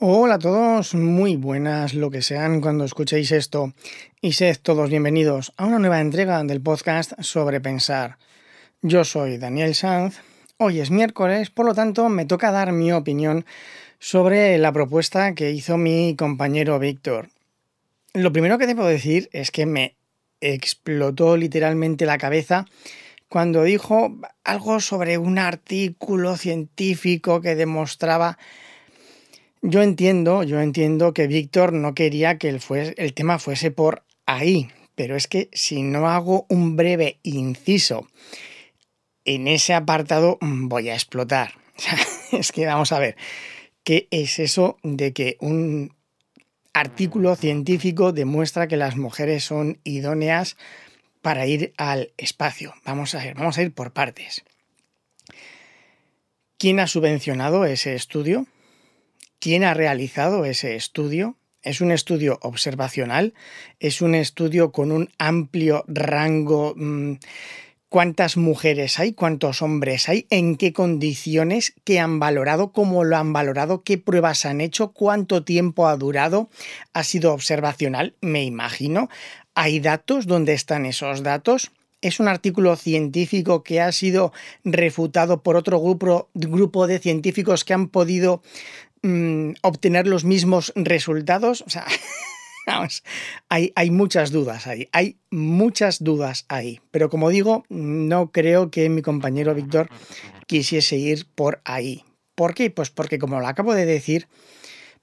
[0.00, 3.74] Hola a todos, muy buenas lo que sean cuando escuchéis esto
[4.20, 8.18] y sed todos bienvenidos a una nueva entrega del podcast sobre pensar.
[8.82, 10.16] Yo soy Daniel Sanz,
[10.56, 13.46] hoy es miércoles, por lo tanto me toca dar mi opinión
[14.00, 17.28] sobre la propuesta que hizo mi compañero Víctor.
[18.14, 19.94] Lo primero que debo decir es que me
[20.40, 22.66] explotó literalmente la cabeza
[23.28, 28.38] cuando dijo algo sobre un artículo científico que demostraba
[29.66, 32.60] yo entiendo, yo entiendo que Víctor no quería que el,
[32.98, 38.06] el tema fuese por ahí, pero es que si no hago un breve inciso
[39.24, 41.54] en ese apartado mm, voy a explotar.
[42.32, 43.16] es que vamos a ver,
[43.84, 45.96] ¿qué es eso de que un
[46.74, 50.58] artículo científico demuestra que las mujeres son idóneas
[51.22, 52.74] para ir al espacio?
[52.84, 54.44] Vamos a ver, vamos a ir por partes.
[56.58, 58.46] ¿Quién ha subvencionado ese estudio?
[59.44, 61.36] ¿Quién ha realizado ese estudio?
[61.60, 63.34] Es un estudio observacional,
[63.78, 66.72] es un estudio con un amplio rango.
[66.74, 67.16] Mm,
[67.90, 69.12] ¿Cuántas mujeres hay?
[69.12, 70.26] ¿Cuántos hombres hay?
[70.30, 71.74] ¿En qué condiciones?
[71.84, 72.72] ¿Qué han valorado?
[72.72, 73.82] ¿Cómo lo han valorado?
[73.82, 74.92] ¿Qué pruebas han hecho?
[74.92, 76.48] ¿Cuánto tiempo ha durado?
[76.94, 78.14] ¿Ha sido observacional?
[78.22, 79.10] Me imagino.
[79.54, 80.26] ¿Hay datos?
[80.26, 81.70] ¿Dónde están esos datos?
[82.00, 87.72] es un artículo científico que ha sido refutado por otro grupo, grupo de científicos que
[87.72, 88.42] han podido
[89.04, 91.62] Mm, obtener los mismos resultados.
[91.66, 91.84] O sea,
[93.50, 96.80] hay, hay muchas dudas ahí, hay muchas dudas ahí.
[96.90, 99.90] Pero como digo, no creo que mi compañero Víctor
[100.46, 102.02] quisiese ir por ahí.
[102.34, 102.70] ¿Por qué?
[102.70, 104.26] Pues porque como lo acabo de decir,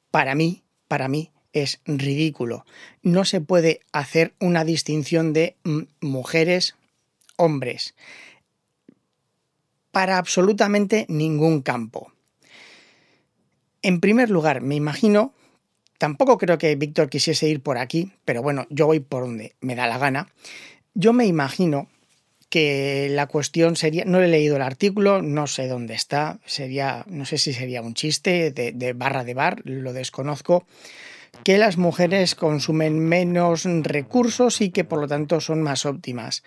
[0.09, 2.65] para mí, para mí es ridículo.
[3.03, 6.75] No se puede hacer una distinción de mm, mujeres,
[7.35, 7.93] hombres,
[9.91, 12.11] para absolutamente ningún campo.
[13.81, 15.33] En primer lugar, me imagino,
[15.97, 19.75] tampoco creo que Víctor quisiese ir por aquí, pero bueno, yo voy por donde me
[19.75, 20.27] da la gana.
[20.93, 21.87] Yo me imagino
[22.49, 27.25] que la cuestión sería, no he leído el artículo, no sé dónde está, sería, no
[27.25, 30.67] sé si sería un chiste de, de barra de bar, lo desconozco,
[31.43, 36.43] que las mujeres consumen menos recursos y que por lo tanto son más óptimas.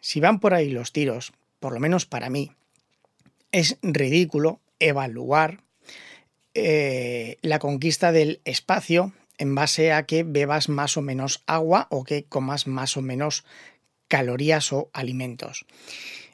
[0.00, 2.52] Si van por ahí los tiros, por lo menos para mí,
[3.52, 5.62] es ridículo evaluar
[6.54, 12.04] eh, la conquista del espacio en base a que bebas más o menos agua o
[12.04, 13.44] que comas más o menos
[14.08, 15.64] calorías o alimentos.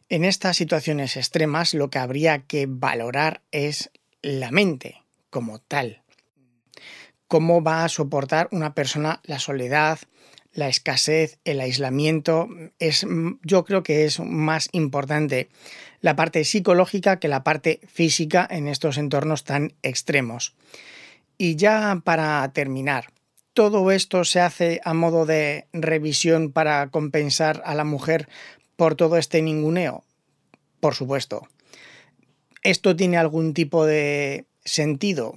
[0.09, 3.91] En estas situaciones extremas lo que habría que valorar es
[4.23, 6.03] la mente como tal.
[7.29, 9.99] Cómo va a soportar una persona la soledad,
[10.59, 12.49] la escasez, el aislamiento.
[12.81, 13.07] Es,
[13.45, 15.49] yo creo que es más importante
[16.01, 20.57] la parte psicológica que la parte física en estos entornos tan extremos.
[21.39, 23.13] Y ya para terminar,
[23.53, 28.29] ¿todo esto se hace a modo de revisión para compensar a la mujer
[28.75, 30.03] por todo este ninguneo?
[30.81, 31.47] Por supuesto.
[32.65, 35.37] ¿Esto tiene algún tipo de sentido?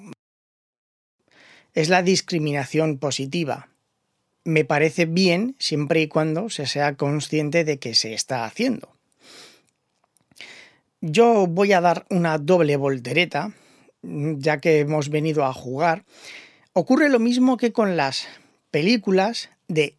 [1.75, 3.70] Es la discriminación positiva.
[4.43, 8.89] Me parece bien siempre y cuando se sea consciente de que se está haciendo.
[11.01, 13.53] Yo voy a dar una doble voltereta,
[14.03, 16.05] ya que hemos venido a jugar.
[16.73, 18.27] Ocurre lo mismo que con las
[18.71, 19.97] películas de,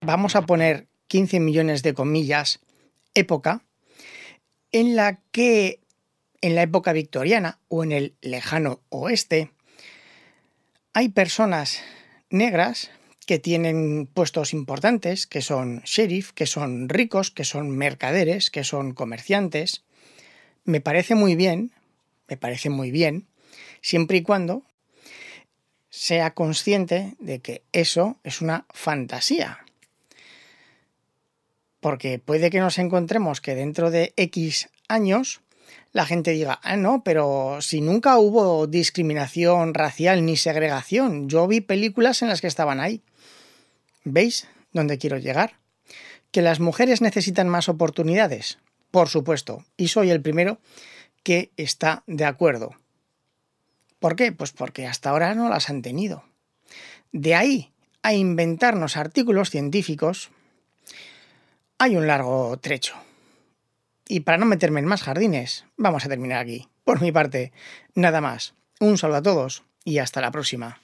[0.00, 2.60] vamos a poner 15 millones de comillas,
[3.14, 3.62] época,
[4.72, 5.80] en la que
[6.40, 9.50] en la época victoriana o en el lejano oeste
[10.92, 11.82] hay personas
[12.30, 12.90] negras
[13.30, 18.92] que tienen puestos importantes, que son sheriff, que son ricos, que son mercaderes, que son
[18.92, 19.84] comerciantes,
[20.64, 21.70] me parece muy bien,
[22.26, 23.28] me parece muy bien,
[23.82, 24.64] siempre y cuando
[25.90, 29.60] sea consciente de que eso es una fantasía.
[31.78, 35.40] Porque puede que nos encontremos que dentro de X años
[35.92, 41.60] la gente diga, ah, no, pero si nunca hubo discriminación racial ni segregación, yo vi
[41.60, 43.04] películas en las que estaban ahí.
[44.04, 45.58] ¿Veis dónde quiero llegar?
[46.30, 48.58] ¿Que las mujeres necesitan más oportunidades?
[48.90, 50.58] Por supuesto, y soy el primero
[51.22, 52.74] que está de acuerdo.
[53.98, 54.32] ¿Por qué?
[54.32, 56.24] Pues porque hasta ahora no las han tenido.
[57.12, 60.30] De ahí a inventarnos artículos científicos,
[61.78, 62.94] hay un largo trecho.
[64.08, 66.68] Y para no meterme en más jardines, vamos a terminar aquí.
[66.84, 67.52] Por mi parte,
[67.94, 68.54] nada más.
[68.80, 70.80] Un saludo a todos y hasta la próxima.